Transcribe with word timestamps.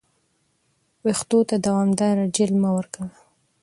ویښتو 1.03 1.39
ته 1.49 1.55
دوامداره 1.65 2.25
جیل 2.35 2.51
مه 2.61 2.69
ورکوه. 2.77 3.07